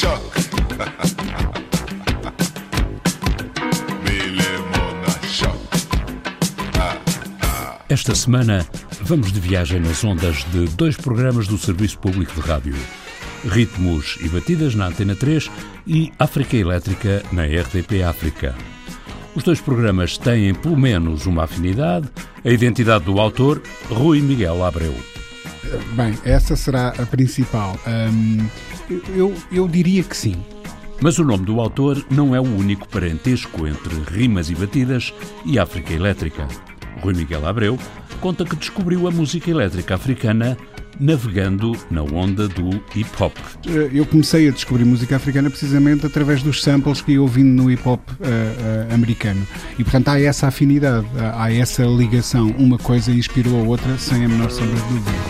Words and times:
Esta 7.88 8.14
semana 8.14 8.66
vamos 9.02 9.30
de 9.30 9.40
viagem 9.40 9.78
nas 9.78 10.02
ondas 10.02 10.42
de 10.52 10.64
dois 10.68 10.96
programas 10.96 11.46
do 11.46 11.58
Serviço 11.58 11.98
Público 11.98 12.32
de 12.34 12.40
Rádio. 12.40 12.74
Ritmos 13.46 14.16
e 14.22 14.28
Batidas 14.28 14.74
na 14.74 14.86
Antena 14.86 15.14
3 15.14 15.50
e 15.86 16.10
África 16.18 16.56
Elétrica 16.56 17.22
na 17.30 17.44
RDP 17.44 18.02
África. 18.02 18.54
Os 19.34 19.42
dois 19.42 19.60
programas 19.60 20.16
têm 20.16 20.54
pelo 20.54 20.78
menos 20.78 21.26
uma 21.26 21.44
afinidade, 21.44 22.08
a 22.42 22.48
identidade 22.48 23.04
do 23.04 23.20
autor, 23.20 23.60
Rui 23.90 24.22
Miguel 24.22 24.64
Abreu. 24.64 24.94
Bem, 25.94 26.16
essa 26.24 26.56
será 26.56 26.88
a 26.88 27.06
principal. 27.06 27.78
Hum, 27.86 28.46
eu, 29.14 29.34
eu 29.52 29.68
diria 29.68 30.02
que 30.02 30.16
sim. 30.16 30.36
Mas 31.00 31.18
o 31.18 31.24
nome 31.24 31.46
do 31.46 31.60
autor 31.60 32.04
não 32.10 32.34
é 32.34 32.40
o 32.40 32.44
único 32.44 32.86
parentesco 32.88 33.66
entre 33.66 33.94
rimas 34.10 34.50
e 34.50 34.54
batidas 34.54 35.14
e 35.46 35.58
África 35.58 35.94
Elétrica. 35.94 36.46
Rui 37.00 37.14
Miguel 37.14 37.46
Abreu, 37.46 37.78
conta 38.20 38.44
que 38.44 38.54
descobriu 38.54 39.08
a 39.08 39.10
música 39.10 39.50
elétrica 39.50 39.94
africana 39.94 40.58
navegando 40.98 41.72
na 41.90 42.02
onda 42.02 42.46
do 42.46 42.68
hip 42.94 43.10
hop. 43.18 43.32
Eh, 43.66 43.90
eu 43.94 44.04
comecei 44.04 44.46
a 44.48 44.52
descobrir 44.52 44.84
música 44.84 45.16
africana 45.16 45.48
precisamente 45.48 46.04
através 46.04 46.42
dos 46.42 46.62
samples 46.62 47.00
que 47.00 47.12
ia 47.12 47.22
ouvindo 47.22 47.62
no 47.62 47.70
hip 47.70 47.88
hop 47.88 48.00
uh, 48.10 48.12
uh, 48.12 48.94
americano. 48.94 49.46
E 49.78 49.82
portanto 49.82 50.08
há 50.08 50.20
essa 50.20 50.48
afinidade, 50.48 51.06
há 51.34 51.50
essa 51.50 51.82
ligação. 51.84 52.54
Uma 52.58 52.76
coisa 52.76 53.10
inspirou 53.10 53.58
a 53.60 53.62
outra 53.62 53.96
sem 53.96 54.22
a 54.24 54.28
menor 54.28 54.50
sombra 54.50 54.76
de 54.76 54.88
dúvida. 54.88 55.29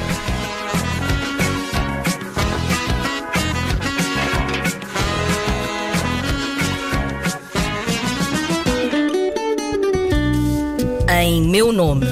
Em 11.32 11.42
meu 11.42 11.72
nome. 11.72 12.06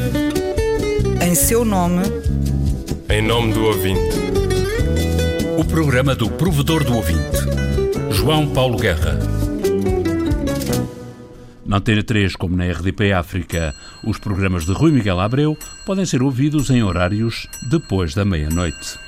Em 1.20 1.34
seu 1.34 1.64
nome. 1.64 2.04
Em 3.10 3.20
nome 3.20 3.52
do 3.52 3.64
ouvinte. 3.64 4.16
O 5.58 5.64
programa 5.64 6.14
do 6.14 6.30
provedor 6.30 6.84
do 6.84 6.94
ouvinte. 6.94 7.36
João 8.12 8.48
Paulo 8.48 8.78
Guerra. 8.78 9.18
Na 11.66 11.78
Antena 11.78 12.04
3, 12.04 12.36
como 12.36 12.56
na 12.56 12.70
RDP 12.70 13.10
África, 13.12 13.74
os 14.04 14.18
programas 14.18 14.64
de 14.64 14.72
Rui 14.72 14.92
Miguel 14.92 15.18
Abreu 15.18 15.58
podem 15.84 16.06
ser 16.06 16.22
ouvidos 16.22 16.70
em 16.70 16.84
horários 16.84 17.48
depois 17.68 18.14
da 18.14 18.24
meia-noite. 18.24 19.00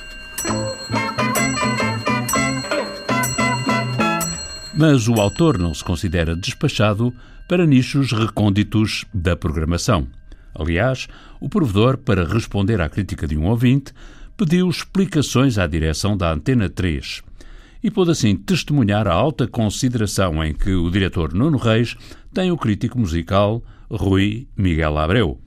Mas 4.74 5.06
o 5.06 5.20
autor 5.20 5.56
não 5.56 5.72
se 5.72 5.84
considera 5.84 6.34
despachado 6.34 7.14
para 7.50 7.66
nichos 7.66 8.12
recônditos 8.12 9.04
da 9.12 9.34
programação. 9.34 10.06
Aliás, 10.54 11.08
o 11.40 11.48
provedor, 11.48 11.98
para 11.98 12.24
responder 12.24 12.80
à 12.80 12.88
crítica 12.88 13.26
de 13.26 13.36
um 13.36 13.46
ouvinte, 13.46 13.92
pediu 14.36 14.70
explicações 14.70 15.58
à 15.58 15.66
direção 15.66 16.16
da 16.16 16.32
Antena 16.32 16.70
3 16.70 17.24
e 17.82 17.90
pôde 17.90 18.12
assim 18.12 18.36
testemunhar 18.36 19.08
a 19.08 19.12
alta 19.12 19.48
consideração 19.48 20.44
em 20.44 20.54
que 20.54 20.70
o 20.70 20.88
diretor 20.92 21.34
Nuno 21.34 21.58
Reis 21.58 21.96
tem 22.32 22.52
o 22.52 22.56
crítico 22.56 22.96
musical 22.96 23.60
Rui 23.90 24.46
Miguel 24.56 24.96
Abreu. 24.96 25.40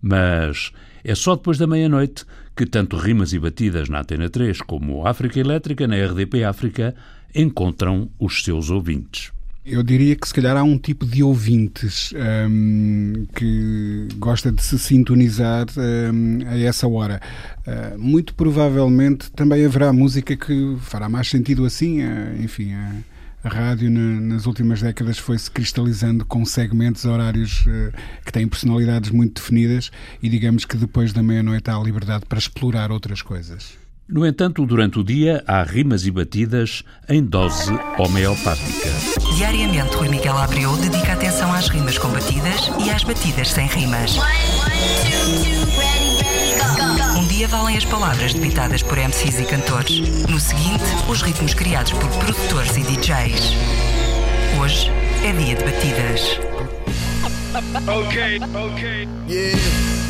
Mas 0.00 0.70
é 1.02 1.16
só 1.16 1.34
depois 1.34 1.58
da 1.58 1.66
meia-noite 1.66 2.24
que 2.56 2.66
tanto 2.66 2.96
Rimas 2.96 3.32
e 3.32 3.40
Batidas 3.40 3.88
na 3.88 4.02
Antena 4.02 4.30
3 4.30 4.60
como 4.60 5.04
África 5.04 5.40
Elétrica 5.40 5.88
na 5.88 5.96
RDP 5.96 6.44
África 6.44 6.94
encontram 7.34 8.08
os 8.16 8.44
seus 8.44 8.70
ouvintes. 8.70 9.33
Eu 9.66 9.82
diria 9.82 10.14
que 10.14 10.28
se 10.28 10.34
calhar 10.34 10.58
há 10.58 10.62
um 10.62 10.76
tipo 10.76 11.06
de 11.06 11.22
ouvintes 11.22 12.12
um, 12.50 13.26
que 13.34 14.08
gosta 14.18 14.52
de 14.52 14.62
se 14.62 14.78
sintonizar 14.78 15.66
um, 15.78 16.46
a 16.46 16.58
essa 16.58 16.86
hora. 16.86 17.18
Uh, 17.66 17.98
muito 17.98 18.34
provavelmente 18.34 19.32
também 19.32 19.64
haverá 19.64 19.90
música 19.90 20.36
que 20.36 20.76
fará 20.80 21.08
mais 21.08 21.30
sentido 21.30 21.64
assim, 21.64 22.02
uh, 22.02 22.42
enfim. 22.42 22.74
Uh, 22.74 23.02
a 23.42 23.48
rádio 23.48 23.90
na, 23.90 24.20
nas 24.20 24.44
últimas 24.44 24.82
décadas 24.82 25.18
foi-se 25.18 25.50
cristalizando 25.50 26.26
com 26.26 26.44
segmentos 26.44 27.06
horários 27.06 27.64
uh, 27.66 27.92
que 28.22 28.32
têm 28.32 28.46
personalidades 28.46 29.10
muito 29.10 29.40
definidas 29.40 29.90
e 30.22 30.28
digamos 30.28 30.66
que 30.66 30.76
depois 30.76 31.10
da 31.12 31.22
meia-noite 31.22 31.70
há 31.70 31.78
liberdade 31.78 32.26
para 32.26 32.38
explorar 32.38 32.92
outras 32.92 33.22
coisas. 33.22 33.83
No 34.06 34.26
entanto, 34.26 34.66
durante 34.66 34.98
o 34.98 35.04
dia 35.04 35.42
há 35.46 35.62
rimas 35.62 36.04
e 36.04 36.10
batidas 36.10 36.82
em 37.08 37.24
dose 37.24 37.72
homeopática. 37.98 38.90
Diariamente, 39.34 39.96
Rui 39.96 40.10
Miguel 40.10 40.36
Abreu 40.36 40.76
dedica 40.76 41.14
atenção 41.14 41.50
às 41.54 41.68
rimas 41.68 41.96
com 41.96 42.08
batidas 42.08 42.70
e 42.84 42.90
às 42.90 43.02
batidas 43.02 43.48
sem 43.48 43.66
rimas. 43.66 44.18
Um 47.16 47.26
dia 47.28 47.48
valem 47.48 47.78
as 47.78 47.84
palavras 47.86 48.34
debitadas 48.34 48.82
por 48.82 48.98
MCs 48.98 49.40
e 49.40 49.44
cantores. 49.46 50.00
No 50.28 50.38
seguinte, 50.38 50.84
os 51.08 51.22
ritmos 51.22 51.54
criados 51.54 51.92
por 51.92 52.10
produtores 52.10 52.76
e 52.76 52.82
DJs. 52.82 53.54
Hoje 54.60 54.90
é 55.24 55.32
dia 55.32 55.56
de 55.56 55.64
batidas. 55.64 56.38
Ok, 57.88 58.40
ok. 58.54 59.08
Yeah. 59.28 60.03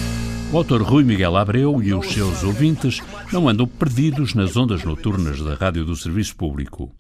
O 0.53 0.56
autor 0.56 0.82
Rui 0.82 1.03
Miguel 1.03 1.37
Abreu 1.37 1.82
e 1.82 1.93
os 1.93 2.06
seus 2.12 2.44
ouvintes 2.44 3.00
não 3.32 3.49
andam 3.49 3.66
perdidos 3.66 4.34
nas 4.34 4.56
ondas 4.56 4.84
noturnas 4.84 5.41
da 5.41 5.55
rádio 5.55 5.84
do 5.84 5.97
Serviço 5.97 6.37
Público. 6.37 6.93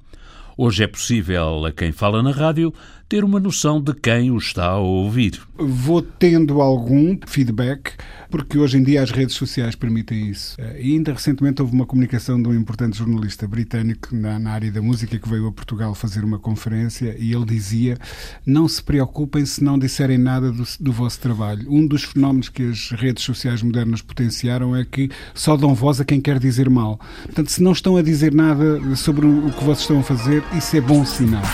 Hoje 0.56 0.84
é 0.84 0.86
possível 0.86 1.64
a 1.64 1.72
quem 1.72 1.92
fala 1.92 2.22
na 2.22 2.30
rádio 2.30 2.72
ter 3.08 3.24
uma 3.24 3.38
noção 3.38 3.80
de 3.80 3.94
quem 3.94 4.30
o 4.30 4.38
está 4.38 4.66
a 4.66 4.78
ouvir. 4.78 5.40
Vou 5.56 6.02
tendo 6.02 6.60
algum 6.60 7.16
feedback, 7.26 7.92
porque 8.30 8.58
hoje 8.58 8.78
em 8.78 8.82
dia 8.82 9.02
as 9.02 9.10
redes 9.10 9.36
sociais 9.36 9.74
permitem 9.74 10.28
isso. 10.28 10.56
Eh, 10.58 10.80
e 10.82 10.92
ainda 10.94 11.12
recentemente 11.12 11.62
houve 11.62 11.74
uma 11.74 11.86
comunicação 11.86 12.42
de 12.42 12.48
um 12.48 12.54
importante 12.54 12.98
jornalista 12.98 13.46
britânico 13.46 14.14
na, 14.14 14.38
na 14.38 14.50
área 14.50 14.72
da 14.72 14.82
música 14.82 15.18
que 15.18 15.28
veio 15.28 15.46
a 15.46 15.52
Portugal 15.52 15.94
fazer 15.94 16.24
uma 16.24 16.38
conferência 16.38 17.14
e 17.18 17.32
ele 17.32 17.44
dizia: 17.44 17.96
Não 18.44 18.66
se 18.66 18.82
preocupem 18.82 19.44
se 19.46 19.62
não 19.62 19.78
disserem 19.78 20.18
nada 20.18 20.50
do, 20.50 20.64
do 20.80 20.92
vosso 20.92 21.20
trabalho. 21.20 21.70
Um 21.70 21.86
dos 21.86 22.04
fenómenos 22.04 22.48
que 22.48 22.62
as 22.64 22.90
redes 22.90 23.22
sociais 23.22 23.62
modernas 23.62 24.02
potenciaram 24.02 24.74
é 24.74 24.84
que 24.84 25.10
só 25.34 25.56
dão 25.56 25.74
voz 25.74 26.00
a 26.00 26.04
quem 26.04 26.20
quer 26.20 26.38
dizer 26.38 26.68
mal. 26.68 26.98
Portanto, 27.24 27.50
se 27.50 27.62
não 27.62 27.72
estão 27.72 27.96
a 27.96 28.02
dizer 28.02 28.34
nada 28.34 28.80
sobre 28.96 29.26
o 29.26 29.50
que 29.50 29.64
vocês 29.64 29.80
estão 29.80 30.00
a 30.00 30.02
fazer, 30.02 30.42
isso 30.56 30.76
é 30.76 30.80
bom 30.80 31.04
sinal. 31.04 31.44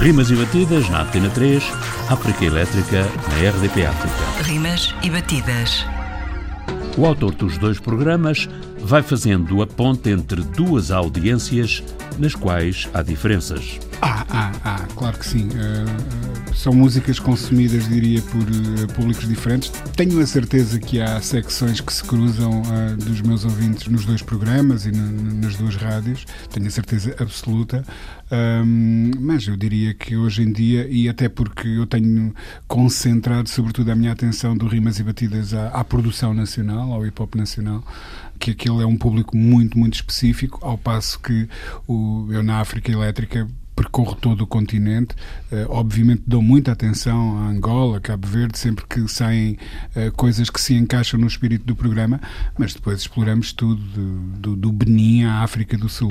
Rimas 0.00 0.30
e 0.30 0.34
batidas 0.34 0.88
na 0.88 1.02
Antena 1.02 1.28
3, 1.28 1.62
África 2.08 2.42
Elétrica 2.42 3.04
na 3.28 3.50
RDP 3.50 3.84
África. 3.84 4.42
Rimas 4.50 4.94
e 5.02 5.10
batidas. 5.10 5.84
O 6.96 7.04
autor 7.04 7.34
dos 7.34 7.58
dois 7.58 7.78
programas 7.78 8.48
vai 8.78 9.02
fazendo 9.02 9.60
a 9.60 9.66
ponte 9.66 10.08
entre 10.08 10.40
duas 10.40 10.90
audiências 10.90 11.84
nas 12.18 12.34
quais 12.34 12.88
há 12.94 13.02
diferenças. 13.02 13.78
Ah, 14.00 14.24
ah, 14.30 14.52
ah, 14.64 14.86
claro 14.96 15.18
que 15.18 15.26
sim. 15.26 15.48
Uh, 15.48 16.29
são 16.54 16.72
músicas 16.72 17.18
consumidas, 17.18 17.88
diria, 17.88 18.20
por 18.22 18.42
uh, 18.42 18.88
públicos 18.94 19.26
diferentes. 19.26 19.70
Tenho 19.96 20.20
a 20.20 20.26
certeza 20.26 20.78
que 20.78 21.00
há 21.00 21.20
secções 21.20 21.80
que 21.80 21.92
se 21.92 22.02
cruzam 22.02 22.62
uh, 22.62 22.96
dos 22.96 23.20
meus 23.20 23.44
ouvintes 23.44 23.88
nos 23.88 24.04
dois 24.04 24.22
programas 24.22 24.86
e 24.86 24.92
nas 24.92 25.56
duas 25.56 25.76
rádios. 25.76 26.26
Tenho 26.50 26.66
a 26.66 26.70
certeza 26.70 27.14
absoluta. 27.18 27.84
Um, 28.32 29.10
mas 29.18 29.46
eu 29.48 29.56
diria 29.56 29.92
que 29.92 30.16
hoje 30.16 30.42
em 30.42 30.52
dia, 30.52 30.86
e 30.88 31.08
até 31.08 31.28
porque 31.28 31.66
eu 31.66 31.86
tenho 31.86 32.32
concentrado 32.68 33.48
sobretudo 33.48 33.90
a 33.90 33.94
minha 33.96 34.12
atenção 34.12 34.56
do 34.56 34.68
Rimas 34.68 34.98
e 35.00 35.02
Batidas 35.02 35.52
à, 35.52 35.68
à 35.68 35.82
produção 35.82 36.32
nacional, 36.32 36.92
ao 36.92 37.04
hip 37.04 37.20
hop 37.20 37.34
nacional, 37.34 37.82
que 38.38 38.52
aquele 38.52 38.82
é 38.82 38.86
um 38.86 38.96
público 38.96 39.36
muito, 39.36 39.78
muito 39.78 39.94
específico, 39.94 40.58
ao 40.62 40.78
passo 40.78 41.18
que 41.20 41.48
o, 41.88 42.28
eu 42.30 42.42
na 42.42 42.60
África 42.60 42.90
Elétrica 42.90 43.48
percorro 43.80 44.14
todo 44.14 44.42
o 44.42 44.46
continente. 44.46 45.14
Uh, 45.50 45.64
obviamente 45.70 46.22
dou 46.26 46.42
muita 46.42 46.72
atenção 46.72 47.38
a 47.38 47.48
Angola, 47.48 47.98
Cabo 47.98 48.28
Verde, 48.28 48.58
sempre 48.58 48.84
que 48.86 49.08
saem 49.08 49.56
uh, 49.96 50.12
coisas 50.12 50.50
que 50.50 50.60
se 50.60 50.74
encaixam 50.74 51.18
no 51.18 51.26
espírito 51.26 51.64
do 51.64 51.74
programa, 51.74 52.20
mas 52.58 52.74
depois 52.74 53.00
exploramos 53.00 53.54
tudo, 53.54 53.80
do, 54.38 54.54
do, 54.54 54.70
Benin 54.70 55.24
à 55.24 55.42
África 55.42 55.78
do 55.78 55.88
Sul. 55.88 56.10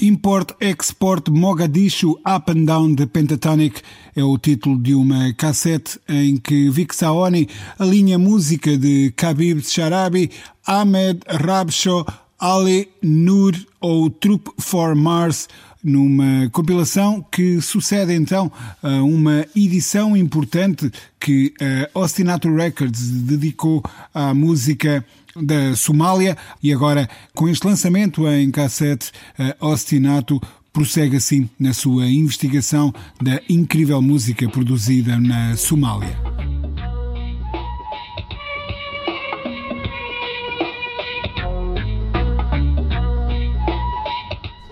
Import-Export 0.00 1.28
Mogadishu 1.30 2.12
Up 2.20 2.50
and 2.50 2.64
Down 2.64 2.94
de 2.94 3.06
Pentatonic 3.06 3.82
é 4.16 4.22
o 4.22 4.38
título 4.38 4.80
de 4.80 4.94
uma 4.94 5.34
cassete 5.34 6.00
em 6.08 6.36
que 6.36 6.70
Vic 6.70 6.94
Saoni 6.94 7.48
alinha 7.78 8.18
música 8.18 8.78
de 8.78 9.12
Khabib 9.14 9.60
Sharabi, 9.62 10.30
Ahmed 10.66 11.20
Rabsho, 11.28 12.06
Ali 12.40 12.88
Nur 13.02 13.52
ou 13.80 14.10
Troop 14.10 14.50
for 14.58 14.94
Mars 14.94 15.48
numa 15.82 16.48
compilação 16.50 17.24
que 17.30 17.60
sucede 17.60 18.12
então 18.14 18.50
a 18.82 19.02
uma 19.02 19.46
edição 19.56 20.16
importante 20.16 20.90
que 21.18 21.54
a 21.94 21.98
Ostinato 21.98 22.54
Records 22.54 23.10
dedicou 23.10 23.82
à 24.12 24.34
música 24.34 25.04
da 25.34 25.74
Somália 25.74 26.36
e 26.62 26.72
agora 26.72 27.08
com 27.34 27.48
este 27.48 27.66
lançamento 27.66 28.26
em 28.28 28.50
cassete 28.50 29.10
a 29.38 29.66
Ostinato 29.66 30.40
prossegue 30.72 31.16
assim 31.16 31.48
na 31.58 31.72
sua 31.72 32.08
investigação 32.08 32.92
da 33.20 33.40
incrível 33.48 34.00
música 34.00 34.48
produzida 34.48 35.18
na 35.18 35.56
Somália. 35.56 36.49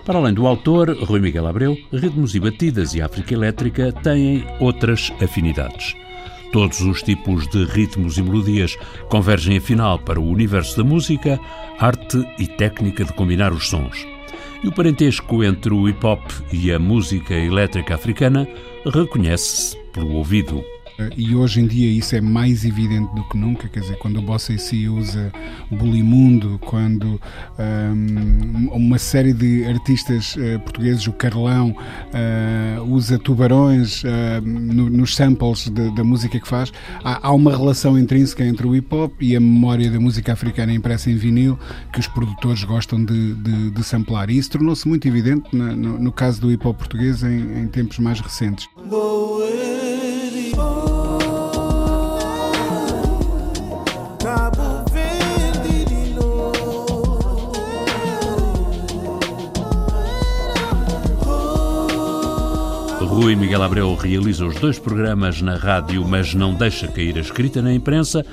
Para 0.09 0.17
além 0.17 0.33
do 0.33 0.47
autor, 0.47 0.89
Rui 1.03 1.19
Miguel 1.19 1.45
Abreu, 1.45 1.77
ritmos 1.93 2.33
e 2.33 2.39
batidas 2.39 2.95
e 2.95 3.01
África 3.03 3.31
Elétrica 3.31 3.91
têm 3.91 4.43
outras 4.59 5.13
afinidades. 5.21 5.95
Todos 6.51 6.81
os 6.81 7.03
tipos 7.03 7.47
de 7.49 7.63
ritmos 7.65 8.17
e 8.17 8.23
melodias 8.23 8.75
convergem 9.07 9.57
afinal 9.57 9.99
para 9.99 10.19
o 10.19 10.27
universo 10.27 10.75
da 10.75 10.83
música, 10.83 11.39
arte 11.77 12.17
e 12.39 12.47
técnica 12.47 13.05
de 13.05 13.13
combinar 13.13 13.53
os 13.53 13.69
sons. 13.69 14.03
E 14.63 14.67
o 14.67 14.71
parentesco 14.71 15.43
entre 15.43 15.71
o 15.71 15.87
hip 15.87 16.03
hop 16.03 16.23
e 16.51 16.71
a 16.71 16.79
música 16.79 17.35
elétrica 17.35 17.93
africana 17.93 18.47
reconhece-se 18.83 19.77
pelo 19.93 20.15
ouvido. 20.15 20.63
E 21.15 21.35
hoje 21.35 21.61
em 21.61 21.67
dia 21.67 21.89
isso 21.89 22.15
é 22.15 22.21
mais 22.21 22.65
evidente 22.65 23.13
do 23.15 23.23
que 23.29 23.37
nunca, 23.37 23.67
quer 23.67 23.81
dizer, 23.81 23.97
quando 23.97 24.17
o 24.17 24.21
Bossa 24.21 24.57
si 24.57 24.87
usa 24.87 25.31
Bulimundo, 25.71 26.59
quando 26.59 27.19
um, 27.57 28.69
uma 28.71 28.97
série 28.97 29.33
de 29.33 29.65
artistas 29.65 30.35
uh, 30.35 30.59
portugueses, 30.59 31.07
o 31.07 31.13
Carlão, 31.13 31.69
uh, 31.69 32.83
usa 32.83 33.17
tubarões 33.17 34.03
uh, 34.03 34.07
no, 34.43 34.89
nos 34.89 35.15
samples 35.15 35.69
de, 35.69 35.93
da 35.95 36.03
música 36.03 36.39
que 36.39 36.47
faz, 36.47 36.71
há, 37.03 37.27
há, 37.27 37.31
uma 37.31 37.55
relação 37.55 37.97
intrínseca 37.97 38.43
entre 38.43 38.67
o 38.67 38.75
hip 38.75 38.93
hop 38.93 39.13
e 39.21 39.35
a 39.35 39.39
memória 39.39 39.89
da 39.89 39.99
música 39.99 40.33
africana 40.33 40.73
impressa 40.73 41.09
em 41.09 41.15
vinil 41.15 41.57
que 41.93 41.99
os 41.99 42.07
produtores 42.07 42.63
gostam 42.63 43.03
de, 43.03 43.33
de, 43.35 43.71
de 43.71 43.83
samplar. 43.83 44.29
E 44.29 44.37
isso 44.37 44.51
tornou-se 44.51 44.87
muito 44.87 45.07
evidente 45.07 45.55
no, 45.55 45.75
no, 45.75 45.99
no, 45.99 46.11
caso 46.11 46.41
do 46.41 46.51
hip 46.51 46.67
hop 46.67 46.77
português 46.77 47.23
em, 47.23 47.61
em 47.61 47.67
tempos 47.67 47.99
mais 47.99 48.19
recentes. 48.19 48.67
Rui 48.89 49.68
Miguel 63.49 63.63
Abreu 63.63 63.95
realiza 63.95 64.45
os 64.45 64.59
dois 64.59 64.77
programas 64.77 65.41
na 65.41 65.55
rádio, 65.55 66.07
mas 66.07 66.35
não 66.35 66.53
deixa 66.53 66.87
cair 66.87 67.17
a 67.17 67.19
escrita 67.19 67.63
na 67.63 67.73
imprensa. 67.73 68.23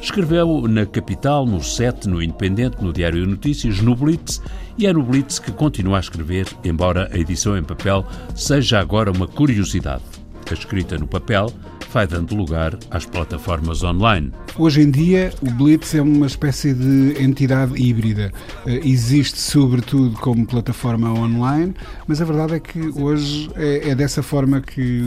Escreveu 0.00 0.66
na 0.66 0.86
Capital, 0.86 1.44
no 1.44 1.62
Sete, 1.62 2.08
no 2.08 2.22
Independente, 2.22 2.82
no 2.82 2.90
Diário 2.90 3.26
Notícias, 3.26 3.82
no 3.82 3.94
Blitz 3.94 4.40
e 4.78 4.86
é 4.86 4.92
no 4.94 5.02
Blitz 5.02 5.38
que 5.38 5.52
continua 5.52 5.98
a 5.98 6.00
escrever, 6.00 6.46
embora 6.64 7.10
a 7.12 7.18
edição 7.18 7.54
em 7.54 7.62
papel 7.62 8.06
seja 8.34 8.80
agora 8.80 9.12
uma 9.12 9.28
curiosidade. 9.28 10.04
A 10.50 10.54
escrita 10.54 10.96
no 10.96 11.06
papel 11.06 11.52
vai 11.92 12.06
dando 12.06 12.34
lugar 12.34 12.78
às 12.90 13.04
plataformas 13.04 13.82
online. 13.82 14.32
Hoje 14.56 14.80
em 14.80 14.90
dia, 14.90 15.32
o 15.42 15.50
Blitz 15.50 15.94
é 15.94 16.00
uma 16.00 16.26
espécie 16.26 16.72
de 16.72 17.22
entidade 17.22 17.80
híbrida. 17.80 18.32
Eh, 18.66 18.80
existe, 18.84 19.38
sobretudo, 19.38 20.16
como 20.18 20.46
plataforma 20.46 21.12
online, 21.12 21.74
mas 22.06 22.20
a 22.22 22.24
verdade 22.24 22.54
é 22.54 22.60
que 22.60 22.80
hoje 22.98 23.50
é, 23.56 23.90
é 23.90 23.94
dessa 23.94 24.22
forma 24.22 24.60
que 24.60 25.02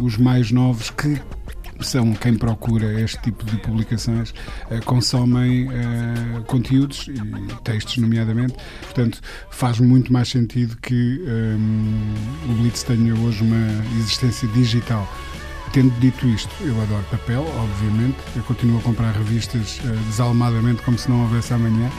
os 0.00 0.16
mais 0.16 0.50
novos 0.50 0.90
que 0.90 1.20
são 1.80 2.12
quem 2.14 2.34
procura 2.34 3.00
este 3.00 3.20
tipo 3.20 3.44
de 3.44 3.56
publicações, 3.58 4.30
uh, 4.30 4.82
consomem 4.84 5.66
uh, 5.66 6.42
conteúdos 6.46 7.08
e 7.08 7.62
textos, 7.62 7.98
nomeadamente. 7.98 8.54
Portanto, 8.82 9.20
faz 9.50 9.80
muito 9.80 10.12
mais 10.12 10.28
sentido 10.28 10.76
que 10.76 11.20
um, 11.26 12.14
o 12.48 12.54
Blitz 12.54 12.84
tenha 12.84 13.14
hoje 13.14 13.42
uma 13.42 13.84
existência 13.98 14.46
digital. 14.48 15.06
Tendo 15.74 15.92
dito 15.98 16.24
isto, 16.28 16.54
eu 16.62 16.80
adoro 16.82 17.04
papel, 17.10 17.44
obviamente. 17.58 18.16
Eu 18.36 18.44
continuo 18.44 18.78
a 18.78 18.82
comprar 18.82 19.10
revistas 19.10 19.80
uh, 19.80 19.88
desalmadamente, 20.06 20.80
como 20.82 20.96
se 20.96 21.10
não 21.10 21.22
houvesse 21.22 21.52
amanhã. 21.52 21.90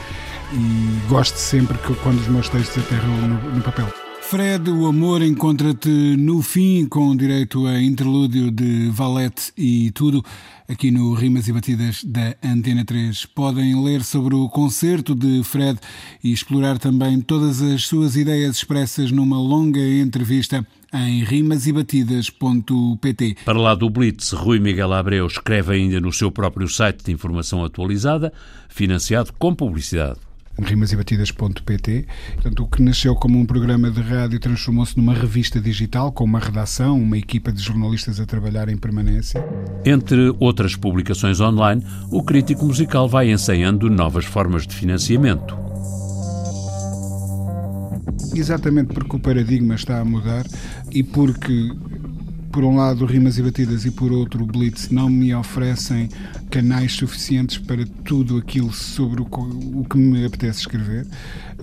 E 0.54 1.08
gosto 1.10 1.36
sempre 1.36 1.76
que 1.76 1.94
quando 1.96 2.18
os 2.18 2.26
meus 2.26 2.48
textos 2.48 2.82
aterram 2.82 3.14
no, 3.28 3.56
no 3.56 3.60
papel. 3.60 3.86
Fred, 4.22 4.70
o 4.70 4.86
amor 4.86 5.20
encontra-te 5.20 5.90
no 5.90 6.40
fim, 6.40 6.86
com 6.86 7.14
direito 7.14 7.66
a 7.66 7.78
interlúdio 7.82 8.50
de 8.50 8.88
Valete 8.88 9.52
e 9.58 9.90
tudo, 9.90 10.24
aqui 10.66 10.90
no 10.90 11.12
Rimas 11.12 11.46
e 11.46 11.52
Batidas 11.52 12.02
da 12.02 12.34
Antena 12.42 12.82
3. 12.82 13.26
Podem 13.26 13.84
ler 13.84 14.02
sobre 14.02 14.34
o 14.34 14.48
concerto 14.48 15.14
de 15.14 15.44
Fred 15.44 15.78
e 16.24 16.32
explorar 16.32 16.78
também 16.78 17.20
todas 17.20 17.60
as 17.60 17.84
suas 17.84 18.16
ideias 18.16 18.56
expressas 18.56 19.12
numa 19.12 19.38
longa 19.38 19.80
entrevista 19.80 20.66
em 21.00 21.24
rimasebatidas.pt. 21.24 23.36
Para 23.44 23.58
lá 23.58 23.74
do 23.74 23.90
Blitz, 23.90 24.32
Rui 24.32 24.58
Miguel 24.58 24.92
Abreu 24.92 25.26
escreve 25.26 25.74
ainda 25.74 26.00
no 26.00 26.12
seu 26.12 26.30
próprio 26.30 26.68
site 26.68 27.04
de 27.04 27.12
informação 27.12 27.64
atualizada, 27.64 28.32
financiado 28.68 29.32
com 29.38 29.54
publicidade 29.54 30.18
rimasebatidas.pt. 30.58 32.06
Portanto, 32.34 32.62
o 32.62 32.66
que 32.66 32.82
nasceu 32.82 33.14
como 33.14 33.38
um 33.38 33.44
programa 33.44 33.90
de 33.90 34.00
rádio 34.00 34.40
transformou-se 34.40 34.96
numa 34.96 35.12
revista 35.12 35.60
digital 35.60 36.10
com 36.10 36.24
uma 36.24 36.38
redação, 36.38 36.98
uma 36.98 37.18
equipa 37.18 37.52
de 37.52 37.62
jornalistas 37.62 38.18
a 38.20 38.26
trabalhar 38.26 38.68
em 38.68 38.76
permanência. 38.76 39.44
Entre 39.84 40.34
outras 40.40 40.74
publicações 40.74 41.40
online, 41.40 41.84
o 42.10 42.22
crítico 42.22 42.64
musical 42.64 43.08
vai 43.08 43.30
ensaiando 43.30 43.90
novas 43.90 44.24
formas 44.24 44.66
de 44.66 44.74
financiamento 44.74 45.66
exatamente 48.38 48.92
porque 48.92 49.16
o 49.16 49.20
paradigma 49.20 49.74
está 49.74 50.00
a 50.00 50.04
mudar 50.04 50.44
e 50.90 51.02
porque 51.02 51.70
por 52.56 52.64
um 52.64 52.76
lado 52.76 53.04
rimas 53.04 53.36
e 53.36 53.42
batidas 53.42 53.84
e 53.84 53.90
por 53.90 54.10
outro 54.10 54.42
o 54.42 54.46
Blitz 54.46 54.88
não 54.88 55.10
me 55.10 55.34
oferecem 55.34 56.08
canais 56.50 56.92
suficientes 56.92 57.58
para 57.58 57.84
tudo 58.04 58.38
aquilo 58.38 58.72
sobre 58.72 59.20
o, 59.20 59.26
o 59.26 59.84
que 59.84 59.98
me 59.98 60.24
apetece 60.24 60.60
escrever. 60.60 61.06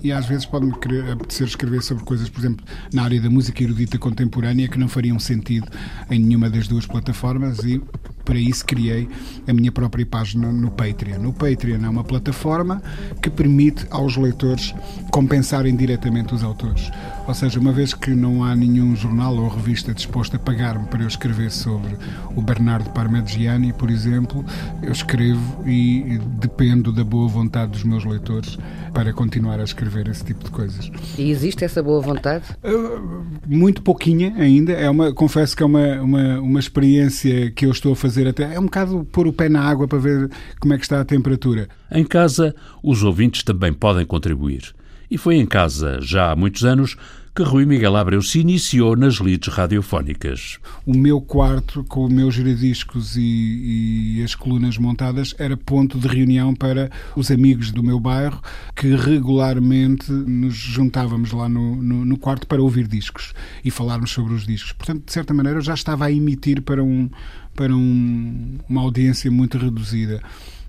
E 0.04 0.12
às 0.12 0.26
vezes 0.26 0.46
pode-me 0.46 0.72
apetecer 1.10 1.48
escrever 1.48 1.82
sobre 1.82 2.04
coisas, 2.04 2.28
por 2.28 2.38
exemplo, 2.38 2.64
na 2.92 3.02
área 3.02 3.20
da 3.20 3.28
música 3.28 3.62
erudita 3.64 3.98
contemporânea 3.98 4.68
que 4.68 4.78
não 4.78 4.86
fariam 4.86 5.18
sentido 5.18 5.66
em 6.08 6.20
nenhuma 6.20 6.48
das 6.48 6.68
duas 6.68 6.86
plataformas 6.86 7.58
e 7.64 7.82
para 8.24 8.38
isso 8.38 8.64
criei 8.64 9.08
a 9.46 9.52
minha 9.52 9.70
própria 9.70 10.04
página 10.06 10.50
no 10.50 10.70
Patreon. 10.70 11.28
O 11.28 11.32
Patreon 11.32 11.84
é 11.84 11.88
uma 11.88 12.04
plataforma 12.04 12.82
que 13.20 13.30
permite 13.30 13.86
aos 13.90 14.16
leitores 14.16 14.74
compensarem 15.10 15.74
diretamente 15.76 16.34
os 16.34 16.42
autores. 16.42 16.90
Ou 17.26 17.32
seja, 17.32 17.58
uma 17.58 17.72
vez 17.72 17.94
que 17.94 18.10
não 18.10 18.44
há 18.44 18.54
nenhum 18.54 18.94
jornal 18.94 19.34
ou 19.36 19.48
revista 19.48 19.94
disposto 19.94 20.36
a 20.36 20.38
pagar-me 20.38 20.86
para 20.86 21.02
eu 21.02 21.08
escrever 21.08 21.50
sobre 21.50 21.96
o 22.36 22.42
Bernardo 22.42 22.90
Parmigiani, 22.90 23.72
por 23.72 23.90
exemplo, 23.90 24.44
eu 24.82 24.92
escrevo 24.92 25.62
e 25.66 26.18
dependo 26.38 26.92
da 26.92 27.02
boa 27.02 27.26
vontade 27.26 27.72
dos 27.72 27.84
meus 27.84 28.04
leitores 28.04 28.58
para 28.92 29.12
continuar 29.12 29.58
a 29.58 29.64
escrever 29.64 30.08
esse 30.08 30.24
tipo 30.24 30.44
de 30.44 30.50
coisas. 30.50 30.90
E 31.18 31.30
existe 31.30 31.64
essa 31.64 31.82
boa 31.82 32.00
vontade? 32.00 32.44
Uh, 32.62 33.24
muito 33.46 33.82
pouquinha 33.82 34.34
ainda. 34.36 34.72
É 34.72 34.88
uma, 34.88 35.12
confesso 35.12 35.56
que 35.56 35.62
é 35.62 35.66
uma, 35.66 36.00
uma, 36.00 36.40
uma 36.40 36.60
experiência 36.60 37.50
que 37.50 37.66
eu 37.66 37.70
estou 37.70 37.92
a 37.92 37.96
fazer 37.96 38.13
até. 38.28 38.54
É 38.54 38.60
um 38.60 38.64
bocado 38.64 39.04
pôr 39.10 39.26
o 39.26 39.32
pé 39.32 39.48
na 39.48 39.62
água 39.62 39.88
para 39.88 39.98
ver 39.98 40.30
como 40.60 40.74
é 40.74 40.78
que 40.78 40.84
está 40.84 41.00
a 41.00 41.04
temperatura. 41.04 41.68
Em 41.90 42.04
casa, 42.04 42.54
os 42.82 43.02
ouvintes 43.02 43.42
também 43.42 43.72
podem 43.72 44.06
contribuir. 44.06 44.74
E 45.10 45.18
foi 45.18 45.36
em 45.36 45.46
casa, 45.46 45.98
já 46.00 46.32
há 46.32 46.36
muitos 46.36 46.64
anos, 46.64 46.96
que 47.36 47.42
Rui 47.42 47.66
Miguel 47.66 47.96
Abreu 47.96 48.22
se 48.22 48.38
iniciou 48.38 48.96
nas 48.96 49.14
lides 49.14 49.52
radiofónicas. 49.52 50.60
O 50.86 50.96
meu 50.96 51.20
quarto, 51.20 51.82
com 51.82 52.06
o 52.06 52.08
meu 52.08 52.30
giradiscos 52.30 53.16
e, 53.16 54.18
e, 54.18 54.22
as 54.22 54.36
colunas 54.36 54.78
montadas, 54.78 55.34
era 55.36 55.56
ponto 55.56 55.98
de 55.98 56.06
reunião 56.06 56.54
para 56.54 56.92
os 57.16 57.32
amigos 57.32 57.72
do 57.72 57.82
meu 57.82 57.98
bairro, 57.98 58.40
que 58.76 58.94
regularmente 58.94 60.12
nos 60.12 60.54
juntávamos 60.54 61.32
lá 61.32 61.48
no, 61.48 61.74
no, 61.74 62.04
no 62.04 62.16
quarto 62.16 62.46
para 62.46 62.62
ouvir 62.62 62.86
discos 62.86 63.34
e 63.64 63.70
falarmos 63.70 64.12
sobre 64.12 64.32
os 64.32 64.46
discos. 64.46 64.70
Portanto, 64.70 65.02
de 65.04 65.12
certa 65.12 65.34
maneira, 65.34 65.58
eu 65.58 65.62
já 65.62 65.74
estava 65.74 66.04
a 66.04 66.12
emitir 66.12 66.62
para, 66.62 66.84
um, 66.84 67.10
para 67.56 67.74
um, 67.74 68.58
uma 68.68 68.82
audiência 68.82 69.28
muito 69.28 69.58
reduzida. 69.58 70.22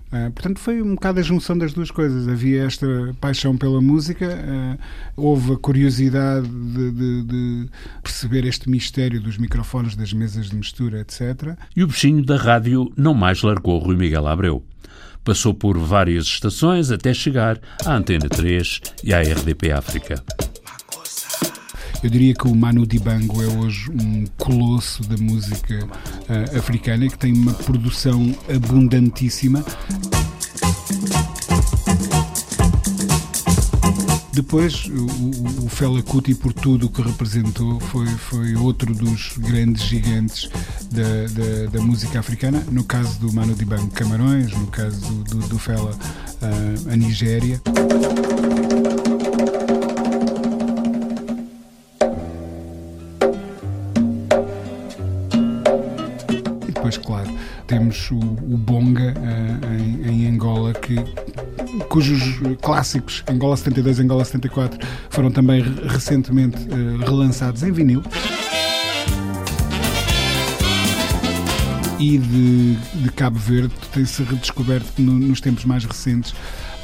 Uh, 0.06 0.30
portanto, 0.30 0.60
foi 0.60 0.80
um 0.80 0.94
bocado 0.94 1.18
a 1.18 1.22
junção 1.22 1.58
das 1.58 1.72
duas 1.72 1.90
coisas. 1.90 2.28
Havia 2.28 2.64
esta 2.64 2.86
paixão 3.20 3.56
pela 3.56 3.80
música, 3.80 4.26
uh, 4.26 4.78
houve 5.16 5.54
a 5.54 5.56
curiosidade 5.56 6.48
de, 6.48 6.90
de, 6.92 7.22
de, 7.22 7.68
perceber 8.02 8.44
este 8.44 8.70
mistério 8.70 9.20
dos 9.20 9.36
microfones, 9.36 9.96
das 9.96 10.12
mesas 10.12 10.50
de 10.50 10.56
mistura, 10.56 11.00
etc. 11.00 11.56
E 11.74 11.82
o 11.82 11.88
bichinho 11.88 12.24
da 12.24 12.36
rádio 12.36 12.92
não 12.96 13.14
mais 13.14 13.42
largou 13.42 13.78
Rui 13.78 13.96
Miguel 13.96 14.28
Abreu. 14.28 14.64
Passou 15.24 15.52
por 15.52 15.76
várias 15.76 16.24
estações 16.24 16.92
até 16.92 17.12
chegar 17.12 17.58
à 17.84 17.96
Antena 17.96 18.28
3 18.28 18.80
e 19.02 19.12
à 19.12 19.20
RDP 19.20 19.72
África. 19.72 20.22
Eu 22.02 22.10
diria 22.10 22.34
que 22.34 22.46
o 22.46 22.54
Manu 22.54 22.86
Dibango 22.86 23.42
é 23.42 23.46
hoje 23.46 23.90
um 23.90 24.24
colosso 24.36 25.02
da 25.08 25.16
música 25.16 25.88
uh, 26.28 26.58
africana 26.58 27.08
que 27.08 27.18
tem 27.18 27.32
uma 27.32 27.54
produção 27.54 28.34
abundantíssima. 28.48 29.64
Depois, 34.32 34.84
o, 34.84 35.64
o 35.64 35.68
Fela 35.70 36.02
Kuti, 36.02 36.34
por 36.34 36.52
tudo 36.52 36.86
o 36.86 36.88
que 36.90 37.00
representou, 37.00 37.80
foi, 37.80 38.06
foi 38.06 38.54
outro 38.54 38.94
dos 38.94 39.32
grandes 39.38 39.82
gigantes 39.82 40.50
da, 40.90 41.02
da, 41.32 41.70
da, 41.70 41.80
música 41.80 42.20
africana. 42.20 42.62
No 42.70 42.84
caso 42.84 43.18
do 43.18 43.32
Manu 43.32 43.54
Dibango, 43.54 43.90
Camarões, 43.92 44.52
no 44.52 44.66
caso 44.66 45.00
do, 45.00 45.24
do, 45.24 45.48
do 45.48 45.58
Fela, 45.58 45.90
uh, 45.90 46.92
a 46.92 46.96
Nigéria. 46.96 47.62
O, 58.10 58.18
o 58.18 58.56
Bonga 58.56 59.14
uh, 59.16 60.08
em, 60.08 60.24
em 60.24 60.28
Angola, 60.28 60.72
que 60.72 60.96
cujos 61.88 62.40
clássicos, 62.62 63.22
Angola 63.28 63.56
72 63.56 63.98
e 63.98 64.02
Angola 64.02 64.24
74, 64.24 64.78
foram 65.10 65.30
também 65.30 65.62
recentemente 65.88 66.56
uh, 66.68 66.98
relançados 66.98 67.62
em 67.62 67.72
vinil. 67.72 68.02
E 71.98 72.18
de, 72.18 72.74
de 72.74 73.10
Cabo 73.12 73.38
Verde 73.38 73.72
tem-se 73.92 74.22
redescoberto 74.22 75.00
no, 75.00 75.12
nos 75.12 75.40
tempos 75.40 75.64
mais 75.64 75.84
recentes 75.84 76.34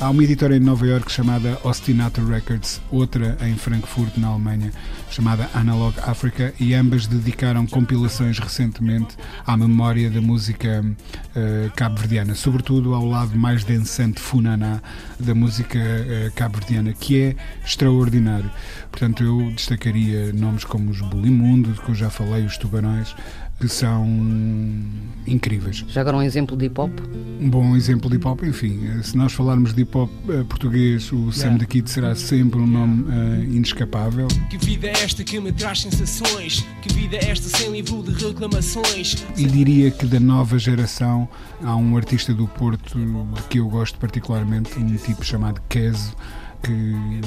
Há 0.02 0.10
uma 0.10 0.24
editora 0.24 0.56
em 0.56 0.58
Nova 0.58 0.84
York 0.84 1.12
chamada 1.12 1.60
Ostinato 1.62 2.26
Records, 2.26 2.82
outra 2.90 3.38
em 3.40 3.54
Frankfurt, 3.54 4.16
na 4.16 4.26
Alemanha, 4.26 4.72
chamada 5.08 5.48
Analog 5.54 5.94
Africa, 6.02 6.52
e 6.58 6.74
ambas 6.74 7.06
dedicaram 7.06 7.64
compilações 7.68 8.36
recentemente 8.40 9.16
à 9.46 9.56
memória 9.56 10.10
da 10.10 10.20
música 10.20 10.84
uh, 10.84 11.70
cabo-verdiana, 11.76 12.34
sobretudo 12.34 12.94
ao 12.94 13.06
lado 13.06 13.38
mais 13.38 13.62
dançante 13.62 14.20
funaná 14.20 14.82
da 15.20 15.36
música 15.36 15.78
uh, 15.78 16.32
cabo-verdiana, 16.34 16.92
que 16.94 17.20
é 17.20 17.36
extraordinário. 17.64 18.50
Portanto, 18.90 19.22
eu 19.22 19.52
destacaria 19.52 20.32
nomes 20.32 20.64
como 20.64 20.90
os 20.90 21.00
Bulimundo, 21.00 21.74
de 21.74 21.80
que 21.80 21.90
eu 21.90 21.94
já 21.94 22.10
falei, 22.10 22.44
os 22.44 22.58
Tubarões, 22.58 23.14
que 23.62 23.68
são 23.68 24.04
incríveis. 25.24 25.84
Já 25.86 26.00
agora 26.00 26.16
um 26.16 26.22
exemplo 26.22 26.56
de 26.56 26.66
hip 26.66 26.80
hop? 26.80 26.90
Um 27.40 27.48
bom 27.48 27.76
exemplo 27.76 28.10
de 28.10 28.16
hip 28.16 28.26
hop, 28.26 28.42
enfim, 28.42 28.80
se 29.04 29.16
nós 29.16 29.32
falarmos 29.32 29.72
de 29.72 29.82
hip 29.82 29.96
hop 29.96 30.10
uh, 30.28 30.44
português, 30.46 31.12
o 31.12 31.30
Sam 31.30 31.58
the 31.58 31.66
Kid 31.66 31.88
será 31.88 32.12
sempre 32.16 32.58
um 32.58 32.66
nome 32.66 33.04
uh, 33.04 33.44
inescapável. 33.44 34.26
Que 34.50 34.58
vida 34.58 34.88
é 34.88 34.90
esta 34.90 35.22
que 35.22 35.38
me 35.38 35.52
traz 35.52 35.82
sensações? 35.82 36.66
Que 36.82 36.92
vida 36.92 37.16
é 37.18 37.30
esta 37.30 37.56
sem 37.56 37.70
livro 37.70 38.02
de 38.02 38.26
reclamações? 38.26 39.24
E 39.36 39.44
diria 39.44 39.92
que 39.92 40.06
da 40.06 40.18
nova 40.18 40.58
geração 40.58 41.28
há 41.62 41.76
um 41.76 41.96
artista 41.96 42.34
do 42.34 42.48
Porto 42.48 42.98
de 42.98 43.42
que 43.44 43.58
eu 43.58 43.68
gosto 43.68 43.96
particularmente, 43.96 44.76
um 44.76 44.96
tipo 44.96 45.24
chamado 45.24 45.62
Keso, 45.68 46.16
que 46.62 47.20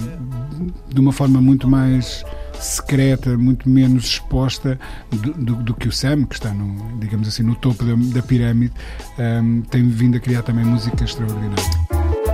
de 0.88 1.00
uma 1.00 1.12
forma 1.12 1.42
muito 1.42 1.68
mais 1.68 2.24
secreta, 2.60 3.38
muito 3.38 3.70
menos 3.70 4.06
exposta 4.06 4.80
do, 5.12 5.34
do, 5.34 5.56
do, 5.56 5.74
que 5.74 5.88
o 5.88 5.92
Sam, 5.92 6.26
que 6.26 6.36
está, 6.36 6.50
no, 6.50 7.00
digamos 7.00 7.28
assim, 7.28 7.44
no 7.44 7.56
topo 7.56 7.84
da, 7.84 7.94
da 7.96 8.22
pirâmide, 8.22 8.74
um, 9.20 9.62
tem 9.62 9.88
vindo 9.90 10.18
a 10.18 10.20
criar 10.20 10.42
também 10.42 10.66
música 10.66 11.04
extraordinária. 11.04 11.64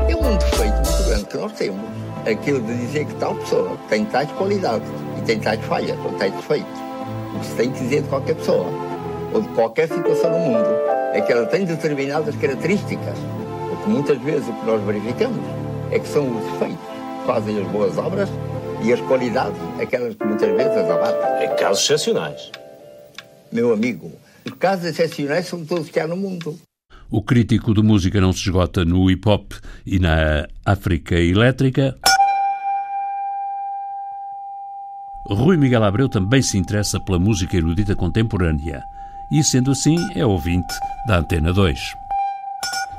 É 0.08 0.15
um 0.15 0.38
defeito 0.38 0.75
muito 0.75 1.03
grande 1.08 1.25
que 1.25 1.38
nós 1.38 1.51
temos. 1.53 1.81
Aquilo 2.29 2.62
de 2.62 2.77
dizer 2.77 3.05
que 3.05 3.15
tal 3.15 3.34
pessoa 3.36 3.75
tem 3.89 4.05
tais 4.05 4.31
qualidades 4.34 4.88
e 5.17 5.22
tem 5.24 5.39
tais 5.39 5.60
falhas 5.65 5.98
ou 6.05 6.12
tais 6.13 6.34
defeitos. 6.34 6.79
O 7.36 7.39
que 7.39 7.46
se 7.48 7.55
tem 7.55 7.72
que 7.72 7.79
dizer 7.79 8.03
de 8.03 8.10
qualquer 8.10 8.36
pessoa 8.36 8.67
ou 9.34 9.41
de 9.41 9.48
qualquer 9.50 9.88
situação 9.88 10.29
no 10.29 10.38
mundo 10.38 10.70
é 11.13 11.22
que 11.22 11.31
ela 11.31 11.48
tem 11.48 11.65
determinadas 11.65 12.36
características. 12.36 13.17
Porque 13.70 13.89
muitas 13.89 14.22
vezes 14.22 14.48
o 14.48 14.53
que 14.53 14.65
nós 14.67 14.84
verificamos 14.84 15.43
é 15.89 15.98
que 15.98 16.08
são 16.08 16.27
os 16.27 16.43
defeitos 16.51 16.90
fazem 17.25 17.62
as 17.62 17.68
boas 17.68 17.98
obras 17.98 18.30
e 18.84 18.92
as 18.92 19.00
qualidades, 19.01 19.60
aquelas 19.80 20.16
que 20.16 20.25
muitas 20.25 20.50
vezes 20.50 20.78
as 20.78 20.90
abatem. 20.90 21.46
Em 21.46 21.56
casos 21.56 21.84
excepcionais. 21.84 22.51
Meu 23.51 23.74
amigo, 23.74 24.12
os 24.46 24.54
casos 24.54 24.86
excepcionais 24.86 25.48
são 25.48 25.66
todos 25.66 25.90
que 25.90 26.00
há 26.00 26.08
no 26.08 26.18
mundo. 26.18 26.58
O 27.10 27.22
crítico 27.22 27.74
de 27.74 27.82
música 27.82 28.22
não 28.22 28.32
se 28.32 28.40
esgota 28.40 28.86
no 28.86 29.12
hip 29.12 29.28
hop 29.28 29.51
e 29.86 30.00
na 30.00 30.48
África 30.66 31.16
elétrica. 31.16 31.98
Rui 35.28 35.58
Miguel 35.58 35.84
Abreu 35.84 36.10
também 36.10 36.42
se 36.42 36.58
interessa 36.58 37.00
pela 37.00 37.20
música 37.20 37.56
erudita 37.56 37.96
contemporânea 37.96 38.82
e, 39.32 39.44
sendo 39.44 39.72
assim, 39.72 39.98
é 40.16 40.25
ouvinte 40.25 40.74
da 41.08 41.18
Antena 41.18 41.54
2. 41.54 42.00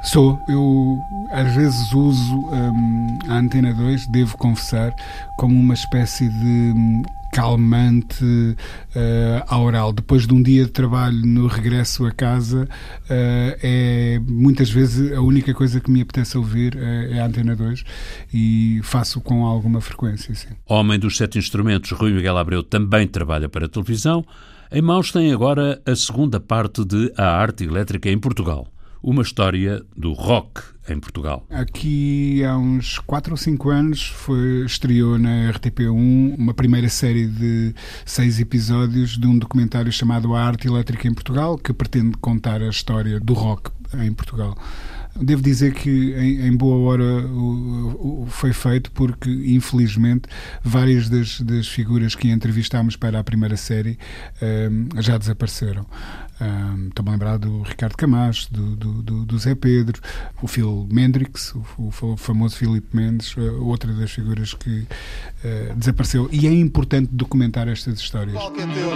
Sou, 0.03 0.37
eu 0.49 0.99
às 1.31 1.55
vezes 1.55 1.93
uso 1.93 2.37
um, 2.37 3.19
a 3.29 3.39
Antena 3.39 3.73
2, 3.73 4.09
devo 4.09 4.37
confessar, 4.37 4.93
como 5.39 5.59
uma 5.59 5.75
espécie 5.75 6.29
de 6.29 6.73
hum, 6.77 7.03
calmante 7.33 8.25
uh, 8.25 8.57
aural. 9.47 9.93
Depois 9.93 10.27
de 10.27 10.35
um 10.35 10.43
dia 10.43 10.65
de 10.65 10.73
trabalho 10.73 11.25
no 11.25 11.47
regresso 11.47 12.05
a 12.05 12.11
casa, 12.11 12.65
uh, 12.65 13.57
é 13.63 14.21
muitas 14.27 14.71
vezes 14.71 15.17
a 15.17 15.21
única 15.21 15.55
coisa 15.55 15.81
que 15.81 15.89
me 15.89 16.01
apetece 16.03 16.37
ouvir 16.37 16.77
é, 16.77 17.19
é 17.19 17.21
a 17.21 17.27
Antena 17.27 17.55
2 17.55 17.85
e 18.35 18.81
faço 18.83 19.21
com 19.21 19.47
alguma 19.47 19.81
frequência. 19.81 20.35
Sim. 20.35 20.49
Homem 20.67 20.99
dos 20.99 21.17
sete 21.17 21.39
instrumentos, 21.39 21.93
Rui 21.93 22.13
Miguel 22.13 22.37
Abreu 22.37 22.65
também 22.65 23.07
trabalha 23.07 23.49
para 23.49 23.67
a 23.67 23.69
televisão. 23.69 24.27
Em 24.71 24.83
mãos 24.83 25.13
tem 25.13 25.33
agora 25.33 25.81
a 25.87 25.95
segunda 25.95 26.41
parte 26.41 26.85
de 26.85 27.13
A 27.17 27.37
Arte 27.37 27.63
Elétrica 27.63 28.11
em 28.11 28.19
Portugal 28.19 28.67
uma 29.03 29.23
história 29.23 29.83
do 29.97 30.13
rock 30.13 30.63
em 30.89 30.99
Portugal. 30.99 31.45
Aqui 31.51 32.45
há 32.45 32.57
uns 32.57 32.99
4 32.99 33.33
ou 33.33 33.37
5 33.37 33.71
anos 33.71 34.07
foi, 34.07 34.65
estreou 34.65 35.19
na 35.19 35.53
RTP1 35.53 36.37
uma 36.39 36.55
primeira 36.55 36.89
série 36.89 37.27
de 37.27 37.75
seis 38.05 38.41
episódios 38.41 39.19
de 39.19 39.27
um 39.27 39.39
documentário 39.39 39.93
chamado 39.93 40.35
A 40.35 40.43
Arte 40.43 40.67
Elétrica 40.67 41.09
em 41.09 41.15
Portugal, 41.15 41.59
que 41.59 41.73
pretende 41.73 42.17
contar 42.19 42.63
a 42.63 42.69
história 42.69 43.21
do 43.21 43.33
rock 43.33 43.71
em 43.95 44.13
Portugal. 44.13 44.57
Devo 45.15 45.43
dizer 45.43 45.75
que 45.75 46.15
em, 46.15 46.47
em 46.47 46.57
boa 46.57 46.77
hora 46.89 47.05
o, 47.05 48.23
o, 48.23 48.27
foi 48.31 48.53
feito 48.53 48.91
porque, 48.93 49.31
infelizmente, 49.31 50.29
várias 50.63 51.09
das, 51.09 51.41
das, 51.41 51.69
figuras 51.69 52.15
que 52.15 52.31
entrevistámos 52.31 52.97
para 52.97 53.19
a 53.19 53.25
primeira 53.25 53.57
série 53.57 53.99
um, 54.43 54.89
já 55.03 55.19
desapareceram. 55.19 55.85
Um, 56.41 56.89
Estou-me 56.89 57.11
a 57.11 57.13
lembrar 57.13 57.37
do 57.37 57.63
Ricardo 57.63 57.97
Camacho, 57.97 58.53
do, 58.53 58.75
do, 58.75 59.03
do, 59.03 59.25
do, 59.27 59.39
Zé 59.39 59.55
Pedro, 59.55 60.01
o 60.41 60.49
Phil 60.49 60.89
Mendrix, 60.91 61.55
o, 61.55 61.93
o 62.03 62.17
famoso 62.17 62.57
Filipe 62.57 62.97
Mendes, 62.97 63.35
eh, 63.37 63.51
outra 63.61 63.93
das 63.93 64.11
figuras 64.11 64.55
que 64.55 64.71
uh, 64.81 65.75
desapareceu. 65.77 66.29
E 66.33 66.47
é 66.47 66.53
importante 66.53 67.11
documentar 67.13 67.69
estas 67.69 68.01
histórias. 68.01 68.35
Qual 68.35 68.51
que 68.51 68.63
é 68.63 68.67
teu, 68.67 68.91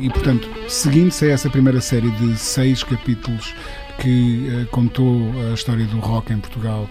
e, 0.00 0.08
portanto, 0.10 0.48
seguindo-se 0.68 1.26
a 1.26 1.30
essa 1.30 1.50
primeira 1.50 1.80
série 1.80 2.10
de 2.12 2.36
seis 2.36 2.82
capítulos 2.82 3.54
que 4.00 4.48
uh, 4.48 4.66
contou 4.70 5.30
a 5.50 5.54
história 5.54 5.84
do 5.86 5.98
rock 5.98 6.32
em 6.32 6.38
Portugal 6.38 6.88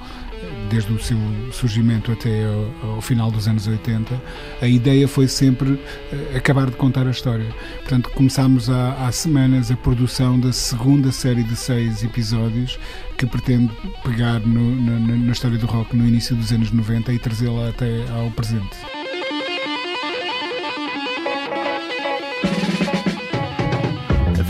desde 0.69 0.93
o 0.93 0.99
seu 0.99 1.17
surgimento 1.51 2.11
até 2.11 2.45
ao, 2.45 2.91
ao, 2.91 3.01
final 3.01 3.31
dos 3.31 3.47
anos 3.47 3.67
80, 3.67 4.21
a 4.61 4.67
ideia 4.67 5.07
foi 5.07 5.27
sempre 5.27 5.71
uh, 5.71 6.37
acabar 6.37 6.69
de 6.69 6.75
contar 6.75 7.07
a 7.07 7.11
história. 7.11 7.47
Portanto, 7.79 8.09
começámos 8.11 8.69
há, 8.69 9.07
há, 9.07 9.11
semanas 9.11 9.71
a 9.71 9.75
produção 9.75 10.39
da 10.39 10.53
segunda 10.53 11.11
série 11.11 11.43
de 11.43 11.55
seis 11.55 12.03
episódios 12.03 12.79
que 13.17 13.25
pretende 13.25 13.71
pegar 14.03 14.39
no, 14.39 14.75
na 15.17 15.31
história 15.31 15.57
do 15.57 15.65
rock 15.65 15.95
no 15.95 16.07
início 16.07 16.35
dos 16.35 16.51
anos 16.51 16.71
90 16.71 17.11
e 17.13 17.19
trazê-la 17.19 17.69
até 17.69 18.05
ao 18.11 18.29
presente. 18.31 18.98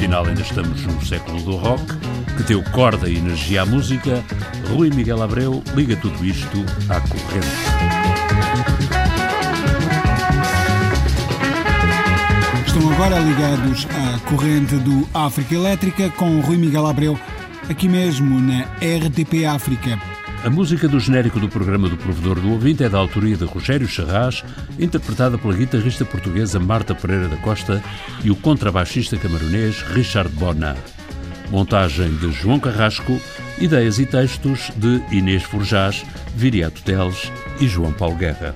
Afinal, 0.10 0.26
ainda 0.26 0.42
estamos 0.42 0.82
no 0.88 1.06
século 1.06 1.40
do 1.44 1.56
rock, 1.56 1.84
que 2.36 2.42
deu 2.42 2.64
corda 2.72 3.08
e 3.08 3.18
energia 3.18 3.62
à 3.62 3.66
música. 3.66 4.24
Rui 4.72 4.90
Miguel 4.90 5.22
Abreu 5.22 5.62
liga 5.76 5.96
tudo 5.98 6.26
isto 6.26 6.66
à 6.90 7.00
corrente. 7.00 7.48
Estão 12.66 12.92
agora 12.92 13.20
ligados 13.20 13.86
à 13.92 14.20
corrente 14.28 14.78
do 14.78 15.08
África 15.14 15.54
Elétrica 15.54 16.10
com 16.18 16.40
Rui 16.40 16.58
Miguel 16.58 16.88
Abreu, 16.88 17.20
aqui 17.70 17.88
mesmo 17.88 18.40
na 18.42 18.62
RTP 18.82 19.46
África. 19.46 20.09
A 20.44 20.50
música 20.50 20.88
do 20.88 21.00
genérico 21.00 21.40
do 21.40 21.50
programa 21.50 21.90
do 21.90 21.98
Provedor 21.98 22.40
do 22.40 22.52
Ouvinte 22.52 22.84
é 22.84 22.90
da 22.90 22.98
autoria 22.98 23.36
de 23.36 23.44
Rogério 23.44 23.88
Charras, 23.88 24.44
interpretada 24.80 25.38
pela 25.38 25.54
guitarrista 25.54 26.06
portuguesa 26.06 26.60
Marta 26.60 26.96
Pereira 26.96 27.28
da 27.28 27.36
Costa 27.38 27.84
e 28.24 28.32
o 28.32 28.36
contrabaixista 28.36 29.18
camaronês 29.18 29.82
Richard 29.82 30.30
Bona. 30.36 30.78
Montagem 31.52 32.16
de 32.16 32.32
João 32.32 32.60
Carrasco, 32.60 33.20
ideias 33.60 34.00
e 34.00 34.06
textos 34.06 34.72
de 34.78 35.02
Inês 35.12 35.44
Forjás, 35.44 36.06
Viriato 36.36 36.82
Teles 36.84 37.32
e 37.60 37.68
João 37.68 37.92
Paulo 37.92 38.16
Guerra. 38.16 38.56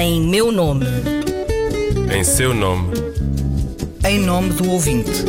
Em 0.00 0.20
meu 0.28 0.52
nome. 0.52 0.86
Em 2.14 2.22
seu 2.22 2.54
nome. 2.54 2.92
Em 4.04 4.20
nome 4.20 4.50
do 4.50 4.70
ouvinte. 4.70 5.24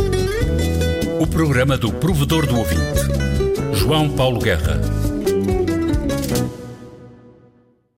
O 1.20 1.26
programa 1.26 1.78
do 1.78 1.92
Provedor 1.92 2.46
do 2.46 2.58
Ouvinte. 2.58 2.99
João 3.90 4.08
Paulo 4.08 4.40
Guerra. 4.40 4.99